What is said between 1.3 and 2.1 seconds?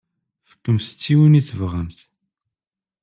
i tebɣamt.